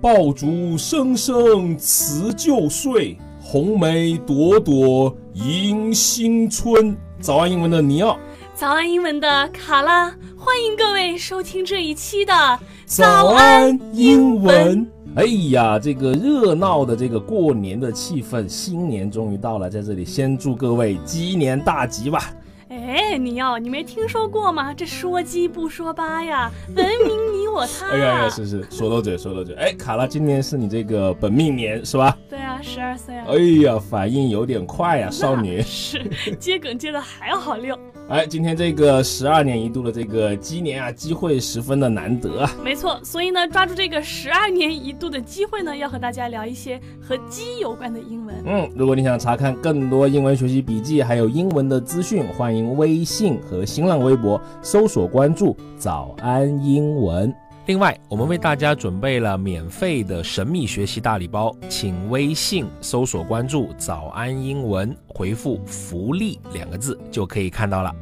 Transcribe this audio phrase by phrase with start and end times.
[0.00, 6.96] 爆竹声声辞旧岁，红梅朵朵迎新春。
[7.20, 8.18] 早安，英文的尼奥。
[8.54, 10.06] 早安，英文的卡拉。
[10.38, 14.90] 欢迎各位收听这一期的早安英文。
[15.16, 22.32] 哎呀，这个热闹的这个过年的气氛，新年终于到了，在这里先祝各位鸡年大吉吧。
[22.70, 24.72] 哎，尼奥，你没听说过吗？
[24.72, 27.88] 这说鸡不说八呀，文明你我他。
[27.88, 29.54] 哎呀呀，是是，说漏嘴，说漏嘴。
[29.56, 32.16] 哎，卡拉，今年是你这个本命年是吧？
[32.28, 33.26] 对啊，十二岁啊。
[33.28, 35.60] 哎呀，反应有点快呀，少女。
[35.66, 36.02] 是，
[36.38, 37.78] 接梗接的还要好溜。
[38.10, 42.52] 哎，今天这个十二年一度的这个鸡年啊，机会十分的难得啊。
[42.60, 48.34] 没错，所以呢，抓住这个十二年一度的机会呢，要和大家聊一些和鸡有关的英文。
[48.44, 57.32] 嗯，如果你想查看更多英文学习笔记，还有英文的资讯，欢迎微信和新浪微博搜索关注“早安英文”。
[57.66, 67.94] 另外，我们为大家准备了免费的神秘学习大礼包，请微信搜索关注“早安英文”，回复“福利”两个字就可以看到了。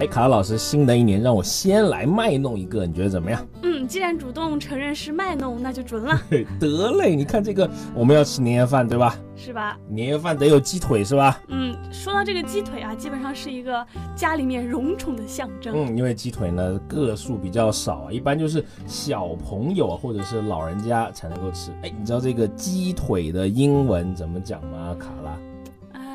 [0.00, 3.46] 哎，卡拉老师，新的一年让我先来卖弄一个，你觉得怎么样？
[3.62, 6.20] 嗯，既然主动承认是卖弄，那就准了。
[6.58, 9.16] 得嘞，你看这个，我们要吃年夜饭，对吧？
[9.36, 9.76] 是吧？
[9.88, 11.40] 年夜饭得有鸡腿，是吧？
[11.48, 15.74] 嗯，说到这个鸡腿啊，基本上是一个家里面荣宠的象征。
[15.76, 21.70] 嗯，因为鸡腿呢个数比较少啊，一般就是小朋友或者是老人家才能够吃。
[21.82, 24.94] 哎，你知道这个鸡腿的英文怎么讲吗？
[24.98, 25.36] 卡拉？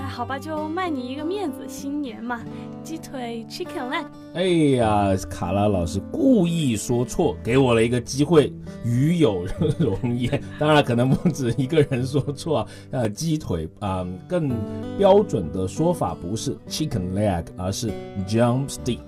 [0.08, 2.42] 好吧，就卖你一个面子，新年嘛，
[2.83, 4.05] 鸡腿 chicken leg。
[4.33, 4.44] 哎
[4.75, 8.52] 呀，卡拉老师故意说错，给我了一个机会，
[8.83, 9.45] 与有
[9.77, 10.42] 容焉。
[10.59, 12.67] 当然，可能不止一个人说错。
[12.92, 14.50] 呃，鸡腿啊，更
[14.97, 17.92] 标准的说法不是 chicken leg，而是
[18.27, 19.00] jump stick。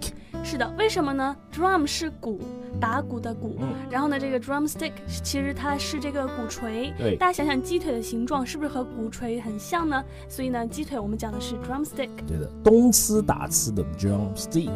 [0.44, 2.42] 是的，为什么呢？Drum 是鼓，
[2.80, 3.58] 打鼓的鼓。
[3.90, 4.92] 然后呢，这个 drumstick
[5.24, 6.94] 其实它是这个鼓槌。
[6.98, 10.04] 对，大家想想鸡腿的形状是不是和鼓槌很像呢？
[10.28, 12.10] 所以呢，鸡腿我们讲的是 drumstick。
[12.28, 14.72] 对的，动词打吃的 drumstick。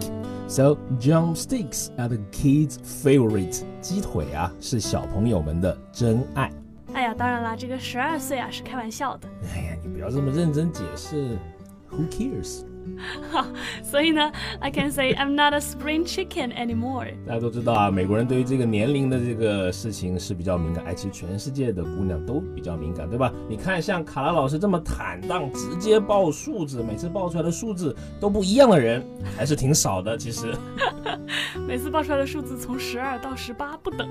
[0.48, 3.64] So drumsticks are the kids' favorite。
[3.82, 6.52] 鸡腿啊，是小朋友们的真爱。
[6.94, 9.28] 哎呀，当然啦，这个十二岁啊是开玩笑的。
[9.54, 11.38] 哎呀，你不要这么认真解释。
[11.92, 12.62] Who cares？
[13.32, 13.46] 好，
[13.84, 17.14] 所以呢，I can say I'm not a spring chicken anymore。
[17.26, 23.34] 大家都知道啊，美国人对于这个年龄的这个事情是比较敏感，哎，其实全世界的姑娘都比较敏感，对吧？
[23.50, 29.04] 你看，像卡拉老师这么坦荡，直接报数字，每次报出来的数字都不一样的人，
[29.36, 30.16] 还是挺少的。
[30.16, 30.54] 其实，
[31.68, 34.08] 每次报出来的数字从十二到十八不等。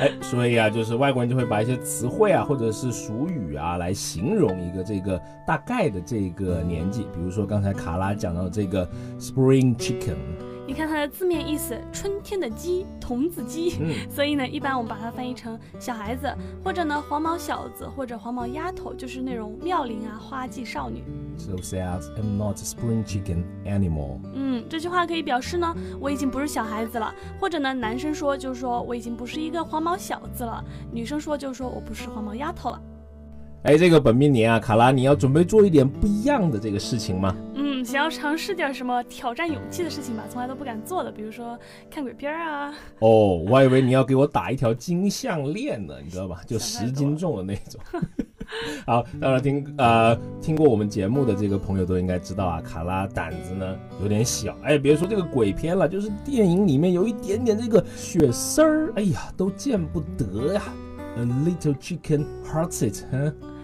[0.00, 7.87] 哎， 所以啊，就是外国人就会把一些词汇啊，或者是俗语啊，来形容一个这个大概的这个年纪，比如说刚才卡。
[7.96, 8.88] 拉讲到这个
[9.18, 10.16] spring chicken，
[10.66, 13.76] 你看它的字面意思，春天的鸡，童子鸡。
[13.80, 16.30] 嗯， 所以呢，一般我们把它翻译成小孩子，
[16.62, 21.02] 或者呢黄毛小子，或者黄毛丫头，就是那种妙龄啊花季少女。
[21.38, 24.18] So sad, I'm not a spring chicken anymore。
[24.34, 30.62] 嗯，这句话可以表示呢，我已经不是小孩子了，或者呢，男生说就是说我已经不是一个黄毛小子了，
[30.92, 32.80] 女生说就是说我不是黄毛丫头了。
[33.64, 37.34] 哎，这个本命年啊，卡拉，你要准备做一点不一样的这个事情吗？
[37.54, 41.58] 嗯，想要尝试点什么挑战勇气的事情吧，从来都不敢做的，比如说
[41.90, 42.72] 看鬼片啊。
[43.00, 46.40] 哦，我还以为你要给我打一条金项链呢，你知道吧？
[46.46, 47.80] 就十斤重的那种。
[48.86, 54.56] 好，当然听呃听过我们节目的这个朋友都应该知道啊，卡拉胆子呢有点小。
[54.62, 60.62] 哎，别说这个鬼片了，就是电影里面有一点点这个血丝儿，哎呀，都见不得呀。
[61.18, 63.57] A little chicken hearts it，哼。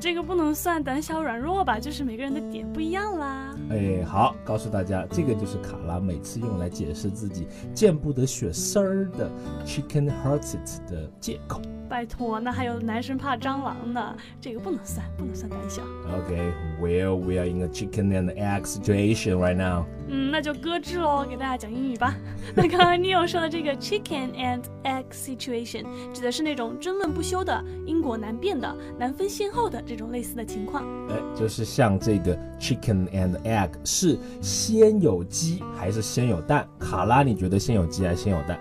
[0.00, 3.54] 嗯，这个不能算胆小软弱吧，就是每个人的点不一样啦。
[3.70, 9.30] 哎，好，告诉大家，这个就是卡拉每次用来解释自己见不得血丝儿的
[9.66, 11.60] chicken hearts it 的借口。
[11.88, 15.82] 拜托，那还有男生怕蟑螂呢，这个不能算，不能算胆小。
[16.06, 19.84] Okay，well we are in a chicken and egg situation right now。
[20.06, 22.14] 嗯，那就搁置喽，给大家讲英语吧。
[22.54, 30.84] 那刚刚你有说的这个 chicken and egg situation，指的是那种争论不休的、因果难辨的、难分先后的这种类似的情况。
[31.08, 36.64] 哎，就是像这个 chicken and egg，是先有鸡还是先有蛋？
[36.78, 38.56] 卡拉，你觉得先有鸡还是先有蛋？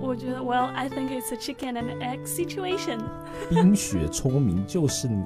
[0.00, 2.98] 我觉得，Well, I think it's a chicken and egg situation。
[3.48, 5.22] 冰雪聪明就是你。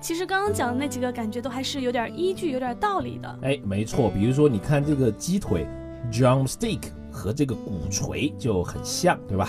[0.00, 3.38] 其实刚刚讲的那几个，感觉都还是有点依据、有点道理的。
[3.42, 5.64] 哎，没错，比如说你看这个鸡腿
[6.10, 6.80] ，drumstick
[7.12, 9.48] 和这个鼓槌就很像，对吧？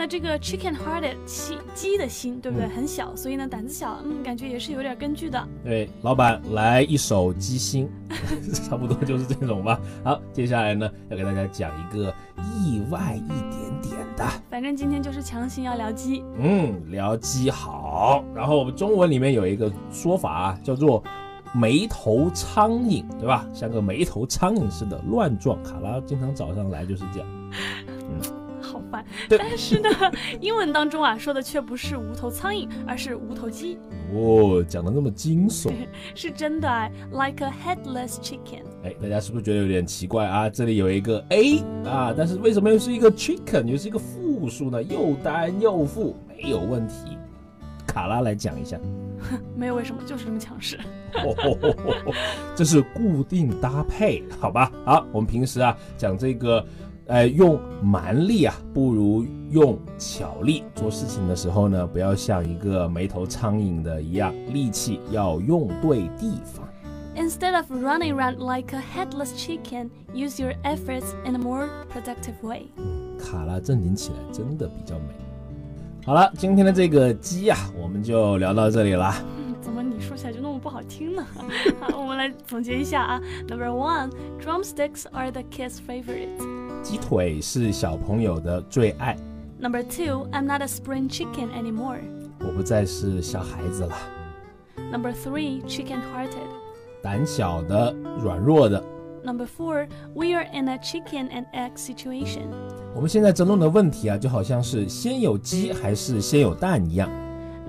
[0.00, 2.66] 那这个 chicken hearted 鸡鸡的心，对不对？
[2.66, 5.46] 嗯很小，所以呢胆子小，嗯，感觉也是有点根据的。
[5.62, 7.86] 对，老板来一首鸡心，
[8.66, 9.78] 差不多就是这种吧。
[10.02, 18.24] 好，接下来呢要给大家讲一个意外一点点的，反正今天就是强行要聊鸡，嗯，聊鸡好。
[18.34, 21.04] 然后我们中文里面有一个说法啊，叫做
[21.52, 23.46] 眉头苍蝇，对吧？
[23.52, 25.62] 像个眉头苍蝇似的乱撞。
[25.62, 27.28] 卡拉经常早上来就是这样。
[29.30, 29.88] 但是呢，
[30.40, 33.78] 英文当中啊说的却不是无头苍蝇，而是无头鸡，
[34.12, 35.72] 哦，讲的那么惊悚，
[36.14, 38.62] 是真的啊，like a headless chicken。
[38.82, 40.48] 哎，大家是不是觉得有点奇怪啊？
[40.48, 44.82] 这里有一个 a 啊，但是为什么又是一个 chicken，又是一个复数呢？
[44.82, 47.16] 又单又复，没有问题。
[47.86, 48.78] 卡拉来讲一下，
[49.56, 50.78] 没有为什么，就是这么强势。
[51.14, 51.34] 哦，
[52.54, 54.70] 这是固定搭配，好吧？
[54.84, 56.64] 好，我们平时啊讲这个，
[57.10, 60.62] 呃，用蛮力啊，不如用巧力。
[60.76, 66.64] 做事情的时候呢，不要像一个没头苍蝇的一样，力气要用对地方。
[67.16, 72.68] Instead of running around like a headless chicken, use your efforts in a more productive way.
[73.18, 75.06] 卡拉正经起来真的比较美。
[76.06, 79.16] 好了，今天的这个鸡啊，我们就聊到这里啦。
[79.36, 81.26] 嗯，怎么你说起来就那么不好听呢？
[81.80, 83.20] 好，我们来总结一下啊。
[83.48, 84.10] Number one,
[84.40, 86.59] drumsticks are the kids' favorite.
[86.81, 89.17] 鸡腿是小朋友的最爱，
[89.59, 91.99] Number two, I'm not a spring chicken anymore.
[92.39, 93.95] 我不再是小孩子了，
[94.91, 96.47] Number three, chicken-hearted.
[97.01, 98.83] 胆小的、软弱的。
[99.23, 102.43] Number four, we are in a chicken and egg situation.
[102.93, 107.09] 我们现在争论的问题啊，就好像是先有鸡还是先有蛋一样。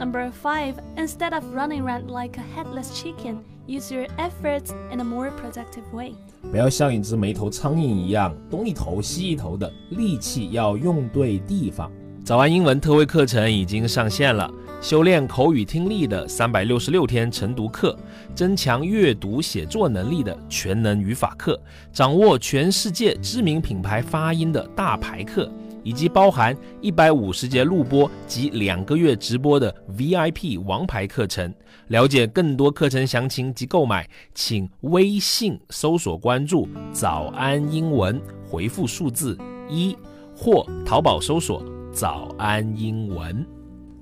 [0.02, 5.04] Number five, instead of running around like a headless chicken, use your efforts in a
[5.04, 6.14] more productive way.
[6.50, 11.92] 不要像一只没头苍蝇一样东一头西一头的，力气要用对地方。
[12.26, 14.52] 早安英文特惠课程已经上线了，
[14.82, 17.96] 修炼口语听力的三百六十六天晨读课，
[18.34, 21.62] 增强阅读写作能力的全能语法课，
[21.94, 25.52] 掌握全世界知名品牌发音的大牌课，
[25.84, 31.54] 以及包含一百五十节录播及两个月直播的 VIP 王牌课程。
[31.88, 39.38] 了解更多课程详情及购买，请微信搜索关注“早安英文”，回复数字
[39.68, 39.98] 一，
[40.36, 41.62] 或淘宝搜索
[41.92, 43.46] “早安英文”。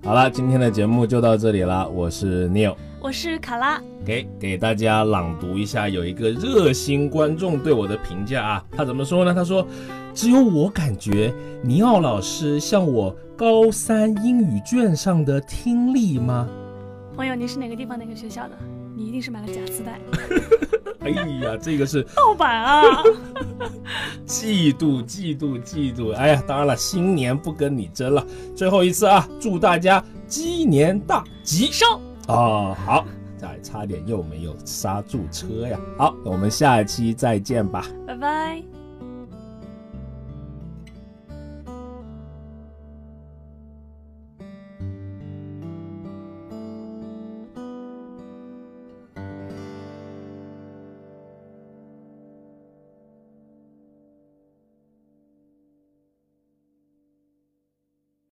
[0.05, 2.75] 好了，今天的节目就到这里了，我是 Neil。
[3.01, 9.33] 我是卡拉，给给大家朗读一下，有一个热心观众对我的评价啊，他怎么说呢？
[9.33, 9.65] 他说
[10.13, 11.33] ：“只有我感觉
[11.63, 16.47] 尼奥老师像我高三英语卷上的听力吗
[17.15, 18.51] 朋友，你是哪个地方哪个学校的？
[18.95, 19.99] 你一定是买了假磁带，？”
[20.99, 23.01] 哎呀，这个是 盗版啊！
[24.25, 26.13] 嫉妒，嫉妒，嫉妒！
[26.13, 31.69] 哎呀，当然了，新年不跟你争了，最后一次啊，祝大家鸡年大吉！
[31.71, 31.85] 收。
[32.27, 33.05] 哦，好，
[33.37, 35.79] 再差点又没有刹住车呀。
[35.97, 37.85] 好，我们下一期再见吧。
[38.05, 38.78] 拜拜。